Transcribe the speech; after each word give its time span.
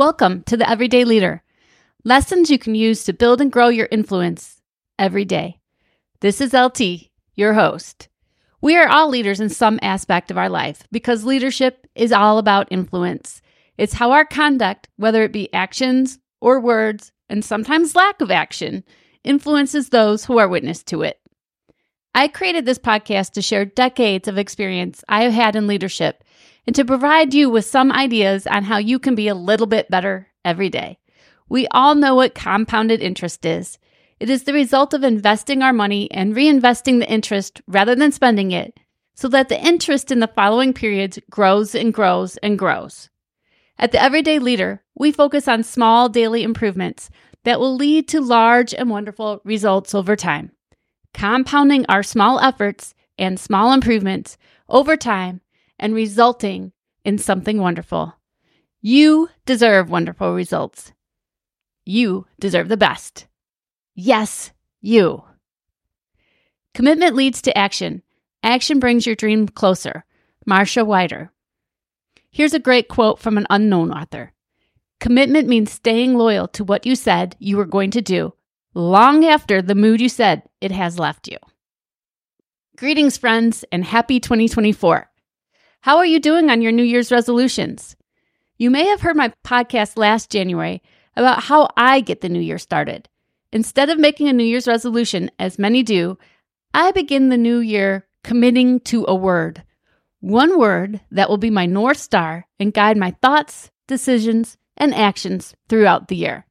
Welcome 0.00 0.44
to 0.44 0.56
the 0.56 0.66
Everyday 0.66 1.04
Leader. 1.04 1.42
Lessons 2.04 2.48
you 2.48 2.58
can 2.58 2.74
use 2.74 3.04
to 3.04 3.12
build 3.12 3.38
and 3.38 3.52
grow 3.52 3.68
your 3.68 3.86
influence 3.90 4.62
every 4.98 5.26
day. 5.26 5.60
This 6.20 6.40
is 6.40 6.54
LT, 6.54 7.10
your 7.34 7.52
host. 7.52 8.08
We 8.62 8.78
are 8.78 8.88
all 8.88 9.10
leaders 9.10 9.40
in 9.40 9.50
some 9.50 9.78
aspect 9.82 10.30
of 10.30 10.38
our 10.38 10.48
life 10.48 10.84
because 10.90 11.26
leadership 11.26 11.86
is 11.94 12.12
all 12.12 12.38
about 12.38 12.72
influence. 12.72 13.42
It's 13.76 13.92
how 13.92 14.12
our 14.12 14.24
conduct, 14.24 14.88
whether 14.96 15.22
it 15.22 15.34
be 15.34 15.52
actions 15.52 16.18
or 16.40 16.60
words, 16.60 17.12
and 17.28 17.44
sometimes 17.44 17.94
lack 17.94 18.22
of 18.22 18.30
action, 18.30 18.84
influences 19.22 19.90
those 19.90 20.24
who 20.24 20.38
are 20.38 20.48
witness 20.48 20.82
to 20.84 21.02
it. 21.02 21.20
I 22.14 22.28
created 22.28 22.64
this 22.64 22.78
podcast 22.78 23.32
to 23.32 23.42
share 23.42 23.66
decades 23.66 24.28
of 24.28 24.38
experience 24.38 25.04
I 25.10 25.24
have 25.24 25.34
had 25.34 25.56
in 25.56 25.66
leadership 25.66 26.24
and 26.66 26.76
to 26.76 26.84
provide 26.84 27.34
you 27.34 27.50
with 27.50 27.64
some 27.64 27.92
ideas 27.92 28.46
on 28.46 28.64
how 28.64 28.78
you 28.78 28.98
can 28.98 29.14
be 29.14 29.28
a 29.28 29.34
little 29.34 29.66
bit 29.66 29.90
better 29.90 30.28
every 30.44 30.68
day. 30.68 30.98
We 31.48 31.66
all 31.68 31.94
know 31.94 32.14
what 32.14 32.34
compounded 32.34 33.00
interest 33.00 33.44
is. 33.44 33.78
It 34.20 34.30
is 34.30 34.44
the 34.44 34.52
result 34.52 34.94
of 34.94 35.02
investing 35.02 35.62
our 35.62 35.72
money 35.72 36.10
and 36.10 36.34
reinvesting 36.34 37.00
the 37.00 37.10
interest 37.10 37.60
rather 37.66 37.94
than 37.94 38.12
spending 38.12 38.52
it 38.52 38.78
so 39.14 39.28
that 39.28 39.48
the 39.48 39.60
interest 39.60 40.10
in 40.10 40.20
the 40.20 40.28
following 40.28 40.72
periods 40.72 41.18
grows 41.28 41.74
and 41.74 41.92
grows 41.92 42.36
and 42.38 42.58
grows. 42.58 43.10
At 43.78 43.92
the 43.92 44.02
Everyday 44.02 44.38
Leader, 44.38 44.82
we 44.94 45.10
focus 45.10 45.48
on 45.48 45.62
small 45.62 46.08
daily 46.08 46.42
improvements 46.42 47.10
that 47.44 47.58
will 47.58 47.74
lead 47.74 48.08
to 48.08 48.20
large 48.20 48.74
and 48.74 48.90
wonderful 48.90 49.40
results 49.44 49.94
over 49.94 50.16
time. 50.16 50.52
Compounding 51.14 51.86
our 51.88 52.02
small 52.02 52.40
efforts 52.40 52.94
and 53.18 53.40
small 53.40 53.72
improvements 53.72 54.36
over 54.68 54.96
time 54.96 55.40
and 55.80 55.94
resulting 55.94 56.72
in 57.04 57.18
something 57.18 57.58
wonderful. 57.58 58.14
You 58.80 59.28
deserve 59.44 59.90
wonderful 59.90 60.32
results. 60.32 60.92
You 61.84 62.26
deserve 62.38 62.68
the 62.68 62.76
best. 62.76 63.26
Yes, 63.96 64.52
you. 64.80 65.24
Commitment 66.72 67.16
leads 67.16 67.42
to 67.42 67.58
action. 67.58 68.02
Action 68.44 68.78
brings 68.78 69.06
your 69.06 69.16
dream 69.16 69.48
closer. 69.48 70.04
Marcia 70.46 70.84
Wieder. 70.84 71.30
Here's 72.30 72.54
a 72.54 72.60
great 72.60 72.86
quote 72.86 73.18
from 73.18 73.36
an 73.36 73.46
unknown 73.50 73.90
author 73.90 74.32
Commitment 75.00 75.48
means 75.48 75.72
staying 75.72 76.14
loyal 76.16 76.46
to 76.48 76.62
what 76.62 76.86
you 76.86 76.94
said 76.94 77.34
you 77.38 77.56
were 77.56 77.64
going 77.64 77.90
to 77.90 78.02
do 78.02 78.34
long 78.74 79.24
after 79.24 79.60
the 79.60 79.74
mood 79.74 80.00
you 80.00 80.08
said 80.08 80.42
it 80.60 80.70
has 80.70 80.98
left 80.98 81.26
you. 81.26 81.38
Greetings, 82.76 83.16
friends, 83.16 83.64
and 83.72 83.84
happy 83.84 84.20
2024. 84.20 85.09
How 85.82 85.96
are 85.96 86.04
you 86.04 86.20
doing 86.20 86.50
on 86.50 86.60
your 86.60 86.72
New 86.72 86.82
Year's 86.82 87.10
resolutions? 87.10 87.96
You 88.58 88.70
may 88.70 88.84
have 88.88 89.00
heard 89.00 89.16
my 89.16 89.32
podcast 89.42 89.96
last 89.96 90.30
January 90.30 90.82
about 91.16 91.44
how 91.44 91.70
I 91.74 92.02
get 92.02 92.20
the 92.20 92.28
new 92.28 92.38
year 92.38 92.58
started. 92.58 93.08
Instead 93.50 93.88
of 93.88 93.98
making 93.98 94.28
a 94.28 94.34
New 94.34 94.44
Year's 94.44 94.68
resolution, 94.68 95.30
as 95.38 95.58
many 95.58 95.82
do, 95.82 96.18
I 96.74 96.92
begin 96.92 97.30
the 97.30 97.38
new 97.38 97.60
year 97.60 98.06
committing 98.22 98.80
to 98.80 99.06
a 99.08 99.14
word. 99.14 99.62
One 100.20 100.58
word 100.58 101.00
that 101.12 101.30
will 101.30 101.38
be 101.38 101.48
my 101.48 101.64
North 101.64 101.96
Star 101.96 102.46
and 102.58 102.74
guide 102.74 102.98
my 102.98 103.16
thoughts, 103.22 103.70
decisions, 103.88 104.58
and 104.76 104.94
actions 104.94 105.54
throughout 105.70 106.08
the 106.08 106.16
year. 106.16 106.44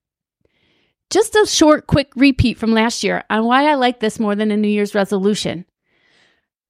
Just 1.12 1.36
a 1.36 1.46
short, 1.46 1.86
quick 1.86 2.12
repeat 2.16 2.58
from 2.58 2.72
last 2.72 3.04
year 3.04 3.24
on 3.30 3.46
why 3.46 3.70
I 3.70 3.76
like 3.76 4.00
this 4.00 4.20
more 4.20 4.34
than 4.34 4.50
a 4.50 4.58
New 4.58 4.68
Year's 4.68 4.96
resolution. 4.96 5.66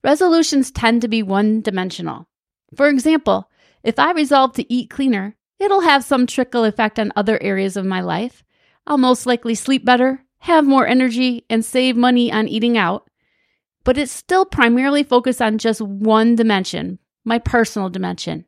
Resolutions 0.03 0.71
tend 0.71 1.03
to 1.03 1.07
be 1.07 1.23
one 1.23 1.61
dimensional. 1.61 2.25
For 2.75 2.87
example, 2.87 3.49
if 3.83 3.97
I 3.97 4.11
resolve 4.11 4.53
to 4.53 4.73
eat 4.73 4.89
cleaner, 4.89 5.35
it'll 5.59 5.81
have 5.81 6.03
some 6.03 6.27
trickle 6.27 6.63
effect 6.63 6.99
on 6.99 7.11
other 7.15 7.41
areas 7.41 7.77
of 7.77 7.85
my 7.85 8.01
life, 8.01 8.43
I'll 8.87 8.97
most 8.97 9.25
likely 9.25 9.55
sleep 9.55 9.85
better, 9.85 10.23
have 10.39 10.65
more 10.65 10.87
energy, 10.87 11.45
and 11.49 11.63
save 11.63 11.95
money 11.95 12.31
on 12.31 12.47
eating 12.47 12.77
out. 12.77 13.07
But 13.83 13.97
it's 13.97 14.11
still 14.11 14.45
primarily 14.45 15.03
focused 15.03 15.41
on 15.41 15.57
just 15.57 15.81
one 15.81 16.35
dimension, 16.35 16.99
my 17.23 17.39
personal 17.39 17.89
dimension. 17.89 18.45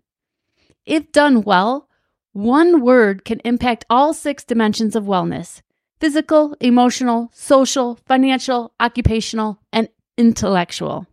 If 0.85 1.11
done 1.11 1.43
well, 1.43 1.89
one 2.33 2.81
word 2.81 3.23
can 3.23 3.39
impact 3.45 3.85
all 3.89 4.13
six 4.13 4.43
dimensions 4.43 4.95
of 4.95 5.03
wellness 5.03 5.61
physical, 5.99 6.55
emotional, 6.59 7.29
social, 7.31 7.99
financial, 8.07 8.73
occupational, 8.79 9.59
and 9.71 9.87
intellectual. 10.17 11.05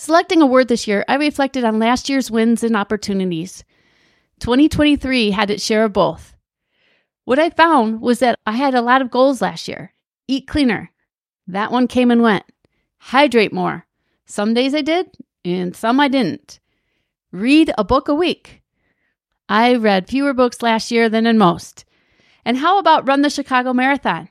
Selecting 0.00 0.40
a 0.40 0.46
word 0.46 0.68
this 0.68 0.86
year, 0.86 1.04
I 1.08 1.16
reflected 1.16 1.64
on 1.64 1.80
last 1.80 2.08
year's 2.08 2.30
wins 2.30 2.62
and 2.62 2.76
opportunities. 2.76 3.64
2023 4.38 5.32
had 5.32 5.50
its 5.50 5.64
share 5.64 5.82
of 5.82 5.92
both. 5.92 6.36
What 7.24 7.40
I 7.40 7.50
found 7.50 8.00
was 8.00 8.20
that 8.20 8.38
I 8.46 8.52
had 8.52 8.76
a 8.76 8.80
lot 8.80 9.02
of 9.02 9.10
goals 9.10 9.42
last 9.42 9.66
year. 9.66 9.92
Eat 10.28 10.46
cleaner. 10.46 10.92
That 11.48 11.72
one 11.72 11.88
came 11.88 12.12
and 12.12 12.22
went. 12.22 12.44
Hydrate 12.98 13.52
more. 13.52 13.88
Some 14.24 14.54
days 14.54 14.72
I 14.72 14.82
did, 14.82 15.10
and 15.44 15.74
some 15.74 15.98
I 15.98 16.06
didn't. 16.06 16.60
Read 17.32 17.72
a 17.76 17.82
book 17.82 18.06
a 18.06 18.14
week. 18.14 18.62
I 19.48 19.74
read 19.74 20.08
fewer 20.08 20.32
books 20.32 20.62
last 20.62 20.92
year 20.92 21.08
than 21.08 21.26
in 21.26 21.38
most. 21.38 21.84
And 22.44 22.56
how 22.56 22.78
about 22.78 23.08
run 23.08 23.22
the 23.22 23.30
Chicago 23.30 23.72
Marathon? 23.72 24.28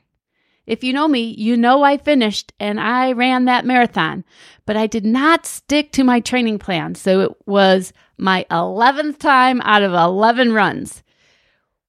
If 0.67 0.83
you 0.83 0.91
know 0.91 1.07
me, 1.07 1.33
you 1.37 1.55
know 1.55 1.83
I 1.83 1.97
finished 1.97 2.51
and 2.59 2.79
I 2.79 3.13
ran 3.13 3.45
that 3.45 3.65
marathon, 3.65 4.25
but 4.65 4.75
I 4.75 4.85
did 4.85 5.05
not 5.05 5.45
stick 5.45 5.93
to 5.93 6.03
my 6.03 6.19
training 6.19 6.59
plan. 6.59 6.93
So 6.93 7.21
it 7.21 7.31
was 7.47 7.93
my 8.17 8.45
11th 8.51 9.17
time 9.17 9.61
out 9.61 9.81
of 9.81 9.93
11 9.93 10.51
runs. 10.51 11.03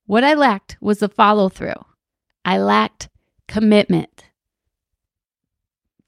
What 0.07 0.23
I 0.23 0.35
lacked 0.35 0.77
was 0.81 1.01
the 1.01 1.09
follow 1.09 1.49
through. 1.49 1.85
I 2.45 2.59
lacked 2.59 3.09
commitment. 3.49 4.25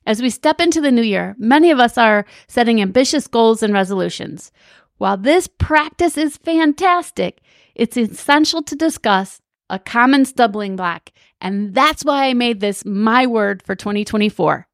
As 0.06 0.22
we 0.22 0.30
step 0.30 0.60
into 0.60 0.80
the 0.80 0.92
new 0.92 1.03
year, 1.03 1.34
many 1.38 1.70
of 1.70 1.80
us 1.80 1.98
are 1.98 2.25
setting 2.47 2.80
ambitious 2.80 3.26
goals 3.26 3.62
and 3.62 3.75
resolutions. 3.75 4.53
While 4.98 5.16
this 5.16 5.48
practice 5.48 6.16
is 6.16 6.36
fantastic, 6.36 7.41
it's 7.75 7.97
essential 7.97 8.62
to 8.62 8.76
discuss 8.76 9.41
a 9.69 9.78
common 9.78 10.25
stumbling 10.25 10.76
block, 10.76 11.10
and 11.40 11.74
that's 11.74 12.04
why 12.04 12.26
I 12.26 12.34
made 12.34 12.60
this 12.60 12.84
my 12.84 13.26
word 13.26 13.62
for 13.62 13.74
2024 13.74 14.66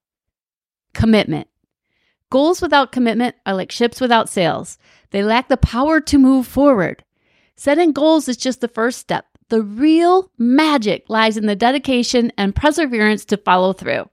commitment. 0.94 1.48
Goals 2.30 2.60
without 2.60 2.90
commitment 2.90 3.36
are 3.44 3.54
like 3.54 3.70
ships 3.70 4.00
without 4.00 4.28
sails, 4.28 4.78
they 5.10 5.22
lack 5.22 5.48
the 5.48 5.56
power 5.56 6.00
to 6.00 6.18
move 6.18 6.46
forward. 6.46 7.04
Setting 7.56 7.92
goals 7.92 8.28
is 8.28 8.36
just 8.36 8.60
the 8.60 8.68
first 8.68 8.98
step. 8.98 9.26
The 9.48 9.62
real 9.62 10.30
magic 10.38 11.04
lies 11.08 11.36
in 11.36 11.46
the 11.46 11.54
dedication 11.54 12.32
and 12.36 12.54
perseverance 12.54 13.24
to 13.26 13.36
follow 13.36 13.72
through. 13.72 14.10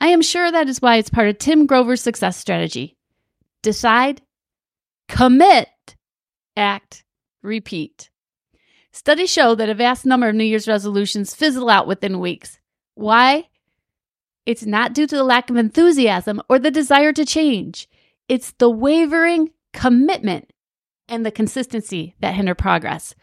I 0.00 0.08
am 0.08 0.22
sure 0.22 0.50
that 0.50 0.68
is 0.68 0.82
why 0.82 0.96
it's 0.96 1.10
part 1.10 1.28
of 1.28 1.38
Tim 1.38 1.66
Grover's 1.66 2.00
success 2.00 2.36
strategy. 2.36 2.96
Decide, 3.62 4.22
commit, 5.08 5.68
act, 6.56 7.04
repeat. 7.42 8.10
Studies 8.92 9.30
show 9.30 9.54
that 9.54 9.70
a 9.70 9.74
vast 9.74 10.04
number 10.04 10.28
of 10.28 10.34
New 10.34 10.44
Year's 10.44 10.68
resolutions 10.68 11.34
fizzle 11.34 11.70
out 11.70 11.86
within 11.86 12.20
weeks. 12.20 12.58
Why? 12.94 13.48
It's 14.44 14.66
not 14.66 14.92
due 14.92 15.06
to 15.06 15.16
the 15.16 15.24
lack 15.24 15.48
of 15.48 15.56
enthusiasm 15.56 16.42
or 16.48 16.58
the 16.58 16.70
desire 16.70 17.12
to 17.14 17.24
change. 17.24 17.88
It's 18.28 18.52
the 18.58 18.68
wavering 18.68 19.50
commitment 19.72 20.52
and 21.08 21.24
the 21.24 21.30
consistency 21.30 22.14
that 22.20 22.34
hinder 22.34 22.54
progress. 22.54 23.14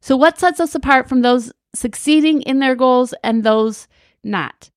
So, 0.00 0.16
what 0.16 0.38
sets 0.38 0.60
us 0.60 0.74
apart 0.74 1.08
from 1.08 1.20
those 1.20 1.52
succeeding 1.74 2.42
in 2.42 2.60
their 2.60 2.74
goals 2.74 3.12
and 3.22 3.42
those 3.42 3.86
not? 4.24 4.70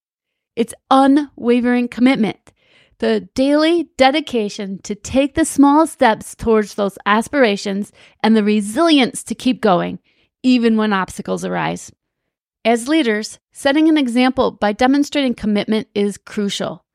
It's 0.56 0.74
unwavering 0.90 1.88
commitment, 1.88 2.52
the 2.98 3.22
daily 3.36 3.90
dedication 3.98 4.80
to 4.84 4.96
take 4.96 5.36
the 5.36 5.46
small 5.46 5.88
steps 5.88 6.36
towards 6.36 6.76
those 6.76 6.98
aspirations, 7.06 7.92
and 8.22 8.36
the 8.36 8.44
resilience 8.44 9.24
to 9.24 9.36
keep 9.36 9.62
going, 9.62 10.00
even 10.44 10.78
when 10.78 10.94
obstacles 10.94 11.46
arise. 11.46 11.92
As 12.64 12.88
leaders, 12.88 13.40
setting 13.52 13.90
an 13.90 13.98
example 13.98 14.52
by 14.52 14.74
demonstrating 14.74 15.34
commitment 15.34 15.88
is 15.96 16.18
crucial. 16.18 16.86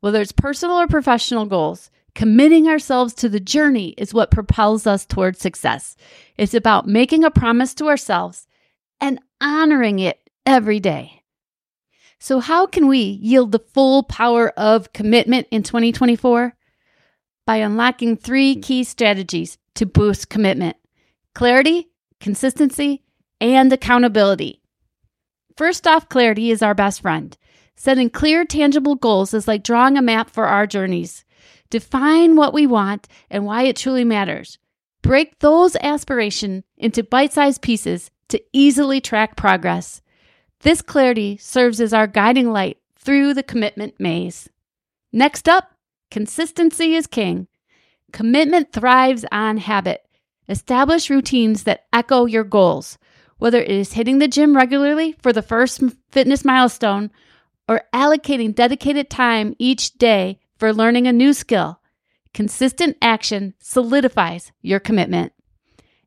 Whether 0.00 0.20
it's 0.20 0.32
personal 0.32 0.76
or 0.76 0.86
professional 0.86 1.46
goals, 1.46 1.90
Committing 2.14 2.68
ourselves 2.68 3.12
to 3.14 3.28
the 3.28 3.40
journey 3.40 3.88
is 3.98 4.14
what 4.14 4.30
propels 4.30 4.86
us 4.86 5.04
towards 5.04 5.40
success. 5.40 5.96
It's 6.38 6.54
about 6.54 6.86
making 6.86 7.24
a 7.24 7.30
promise 7.30 7.74
to 7.74 7.88
ourselves 7.88 8.46
and 9.00 9.18
honoring 9.40 9.98
it 9.98 10.20
every 10.46 10.78
day. 10.78 11.22
So, 12.20 12.38
how 12.38 12.66
can 12.66 12.86
we 12.86 12.98
yield 12.98 13.50
the 13.50 13.58
full 13.58 14.04
power 14.04 14.50
of 14.50 14.92
commitment 14.92 15.48
in 15.50 15.64
2024? 15.64 16.54
By 17.46 17.56
unlocking 17.56 18.16
three 18.16 18.56
key 18.56 18.84
strategies 18.84 19.58
to 19.74 19.84
boost 19.84 20.30
commitment 20.30 20.76
clarity, 21.34 21.88
consistency, 22.20 23.02
and 23.40 23.72
accountability. 23.72 24.60
First 25.56 25.86
off, 25.86 26.08
clarity 26.08 26.50
is 26.50 26.62
our 26.62 26.74
best 26.74 27.02
friend. 27.02 27.36
Setting 27.76 28.10
clear, 28.10 28.44
tangible 28.44 28.94
goals 28.94 29.34
is 29.34 29.48
like 29.48 29.62
drawing 29.62 29.96
a 29.96 30.02
map 30.02 30.30
for 30.30 30.46
our 30.46 30.66
journeys. 30.66 31.24
Define 31.70 32.36
what 32.36 32.54
we 32.54 32.66
want 32.66 33.08
and 33.30 33.44
why 33.44 33.62
it 33.64 33.76
truly 33.76 34.04
matters. 34.04 34.58
Break 35.02 35.38
those 35.40 35.76
aspirations 35.76 36.64
into 36.76 37.02
bite 37.02 37.32
sized 37.32 37.62
pieces 37.62 38.10
to 38.28 38.42
easily 38.52 39.00
track 39.00 39.36
progress. 39.36 40.00
This 40.60 40.80
clarity 40.80 41.36
serves 41.36 41.80
as 41.80 41.92
our 41.92 42.06
guiding 42.06 42.50
light 42.50 42.78
through 42.96 43.34
the 43.34 43.42
commitment 43.42 43.94
maze. 43.98 44.48
Next 45.12 45.48
up, 45.48 45.72
consistency 46.10 46.94
is 46.94 47.06
king. 47.06 47.48
Commitment 48.12 48.72
thrives 48.72 49.24
on 49.30 49.58
habit. 49.58 50.03
Establish 50.48 51.10
routines 51.10 51.64
that 51.64 51.86
echo 51.92 52.26
your 52.26 52.44
goals, 52.44 52.98
whether 53.38 53.60
it 53.60 53.70
is 53.70 53.94
hitting 53.94 54.18
the 54.18 54.28
gym 54.28 54.56
regularly 54.56 55.16
for 55.22 55.32
the 55.32 55.42
first 55.42 55.82
fitness 56.10 56.44
milestone 56.44 57.10
or 57.68 57.82
allocating 57.94 58.54
dedicated 58.54 59.08
time 59.08 59.54
each 59.58 59.94
day 59.94 60.38
for 60.58 60.72
learning 60.72 61.06
a 61.06 61.12
new 61.12 61.32
skill. 61.32 61.80
Consistent 62.34 62.96
action 63.00 63.54
solidifies 63.60 64.52
your 64.60 64.80
commitment. 64.80 65.32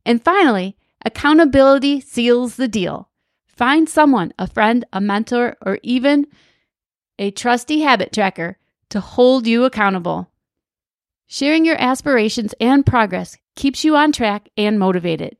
And 0.05 0.23
finally, 0.23 0.77
accountability 1.03 2.01
seals 2.01 2.55
the 2.57 2.67
deal. 2.67 3.09
Find 3.45 3.89
someone, 3.89 4.33
a 4.37 4.45
friend, 4.45 4.85
a 4.93 5.01
mentor, 5.01 5.57
or 5.65 5.79
even 5.81 6.27
a 7.17 7.31
trusty 7.31 7.81
habit 7.81 8.13
tracker 8.13 8.57
to 8.89 8.99
hold 8.99 9.47
you 9.47 9.63
accountable. 9.65 10.29
Sharing 11.25 11.65
your 11.65 11.81
aspirations 11.81 12.53
and 12.59 12.85
progress 12.85 13.37
keeps 13.57 13.83
you 13.83 13.97
on 13.97 14.13
track 14.13 14.47
and 14.55 14.79
motivated. 14.79 15.35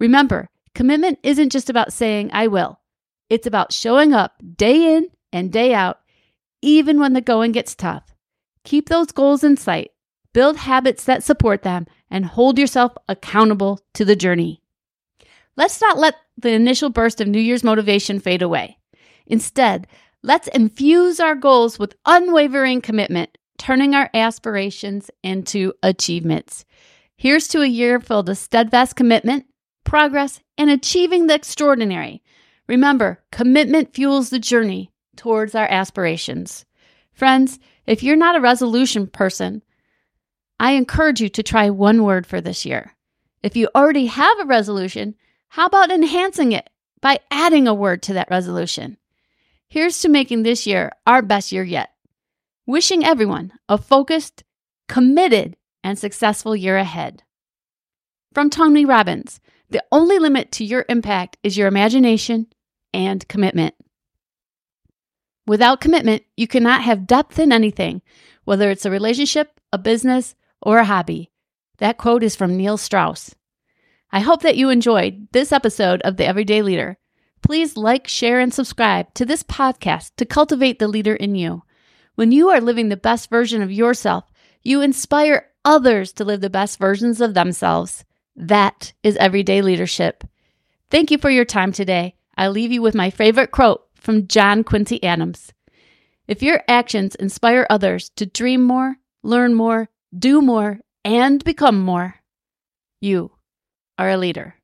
Remember, 0.00 0.48
commitment 0.74 1.20
isn't 1.22 1.50
just 1.50 1.70
about 1.70 1.92
saying, 1.92 2.30
I 2.32 2.48
will. 2.48 2.80
It's 3.30 3.46
about 3.46 3.72
showing 3.72 4.12
up 4.12 4.32
day 4.56 4.96
in 4.96 5.08
and 5.32 5.52
day 5.52 5.72
out, 5.72 6.00
even 6.60 6.98
when 6.98 7.12
the 7.12 7.20
going 7.20 7.52
gets 7.52 7.74
tough. 7.74 8.12
Keep 8.64 8.88
those 8.88 9.12
goals 9.12 9.44
in 9.44 9.56
sight, 9.56 9.90
build 10.32 10.56
habits 10.56 11.04
that 11.04 11.22
support 11.22 11.62
them, 11.62 11.86
and 12.10 12.24
hold 12.26 12.58
yourself 12.58 12.92
accountable 13.08 13.80
to 13.94 14.04
the 14.04 14.16
journey. 14.16 14.60
Let's 15.56 15.80
not 15.80 15.98
let 15.98 16.14
the 16.36 16.50
initial 16.52 16.90
burst 16.90 17.20
of 17.20 17.28
New 17.28 17.40
Year's 17.40 17.64
motivation 17.64 18.20
fade 18.20 18.42
away. 18.42 18.78
Instead, 19.26 19.86
let's 20.22 20.48
infuse 20.48 21.20
our 21.20 21.34
goals 21.34 21.78
with 21.78 21.96
unwavering 22.06 22.80
commitment, 22.80 23.36
turning 23.58 23.94
our 23.94 24.10
aspirations 24.14 25.10
into 25.22 25.72
achievements. 25.82 26.64
Here's 27.16 27.48
to 27.48 27.62
a 27.62 27.66
year 27.66 28.00
filled 28.00 28.28
with 28.28 28.38
steadfast 28.38 28.96
commitment, 28.96 29.46
progress, 29.84 30.40
and 30.58 30.70
achieving 30.70 31.26
the 31.26 31.34
extraordinary. 31.34 32.22
Remember, 32.66 33.22
commitment 33.30 33.94
fuels 33.94 34.30
the 34.30 34.38
journey 34.38 34.90
towards 35.16 35.54
our 35.54 35.66
aspirations. 35.66 36.64
Friends, 37.12 37.58
if 37.86 38.02
you're 38.02 38.16
not 38.16 38.36
a 38.36 38.40
resolution 38.40 39.06
person, 39.06 39.62
I 40.58 40.72
encourage 40.72 41.20
you 41.20 41.28
to 41.30 41.42
try 41.42 41.70
one 41.70 42.04
word 42.04 42.26
for 42.26 42.40
this 42.40 42.64
year. 42.64 42.92
If 43.42 43.56
you 43.56 43.68
already 43.74 44.06
have 44.06 44.38
a 44.40 44.46
resolution, 44.46 45.16
how 45.48 45.66
about 45.66 45.90
enhancing 45.90 46.52
it 46.52 46.70
by 47.00 47.18
adding 47.30 47.66
a 47.66 47.74
word 47.74 48.02
to 48.04 48.14
that 48.14 48.30
resolution? 48.30 48.96
Here's 49.68 50.00
to 50.00 50.08
making 50.08 50.42
this 50.42 50.66
year 50.66 50.92
our 51.06 51.22
best 51.22 51.50
year 51.50 51.64
yet. 51.64 51.90
Wishing 52.66 53.04
everyone 53.04 53.52
a 53.68 53.76
focused, 53.76 54.44
committed, 54.88 55.56
and 55.84 55.98
successful 55.98 56.54
year 56.54 56.76
ahead. 56.76 57.22
From 58.32 58.50
Tony 58.50 58.84
Robbins, 58.84 59.40
the 59.68 59.84
only 59.90 60.18
limit 60.18 60.52
to 60.52 60.64
your 60.64 60.84
impact 60.88 61.36
is 61.42 61.56
your 61.56 61.68
imagination 61.68 62.46
and 62.94 63.26
commitment. 63.28 63.74
Without 65.46 65.80
commitment, 65.80 66.22
you 66.36 66.46
cannot 66.46 66.82
have 66.82 67.06
depth 67.06 67.38
in 67.38 67.52
anything, 67.52 68.02
whether 68.44 68.70
it's 68.70 68.86
a 68.86 68.90
relationship, 68.90 69.60
a 69.72 69.78
business, 69.78 70.34
or 70.60 70.78
a 70.78 70.84
hobby. 70.84 71.30
That 71.78 71.98
quote 71.98 72.22
is 72.22 72.36
from 72.36 72.56
Neil 72.56 72.76
Strauss. 72.76 73.34
I 74.12 74.20
hope 74.20 74.42
that 74.42 74.56
you 74.56 74.70
enjoyed 74.70 75.28
this 75.32 75.52
episode 75.52 76.00
of 76.02 76.16
The 76.16 76.26
Everyday 76.26 76.62
Leader. 76.62 76.98
Please 77.42 77.76
like, 77.76 78.06
share, 78.06 78.38
and 78.38 78.54
subscribe 78.54 79.12
to 79.14 79.24
this 79.24 79.42
podcast 79.42 80.12
to 80.16 80.24
cultivate 80.24 80.78
the 80.78 80.86
leader 80.86 81.14
in 81.14 81.34
you. 81.34 81.62
When 82.14 82.30
you 82.30 82.50
are 82.50 82.60
living 82.60 82.88
the 82.88 82.96
best 82.96 83.30
version 83.30 83.62
of 83.62 83.72
yourself, 83.72 84.30
you 84.62 84.80
inspire 84.80 85.46
others 85.64 86.12
to 86.14 86.24
live 86.24 86.40
the 86.40 86.50
best 86.50 86.78
versions 86.78 87.20
of 87.20 87.34
themselves. 87.34 88.04
That 88.36 88.92
is 89.02 89.16
everyday 89.16 89.62
leadership. 89.62 90.24
Thank 90.90 91.10
you 91.10 91.18
for 91.18 91.30
your 91.30 91.44
time 91.44 91.72
today. 91.72 92.14
I 92.36 92.48
leave 92.48 92.72
you 92.72 92.82
with 92.82 92.94
my 92.94 93.10
favorite 93.10 93.50
quote 93.50 93.86
from 93.94 94.26
John 94.26 94.64
Quincy 94.64 95.02
Adams. 95.02 95.52
If 96.26 96.42
your 96.42 96.62
actions 96.68 97.14
inspire 97.14 97.66
others 97.68 98.10
to 98.16 98.26
dream 98.26 98.62
more, 98.62 98.96
learn 99.22 99.54
more, 99.54 99.88
do 100.16 100.40
more, 100.40 100.80
and 101.04 101.42
become 101.44 101.80
more, 101.80 102.16
you 103.00 103.32
are 103.98 104.10
a 104.10 104.16
leader. 104.16 104.54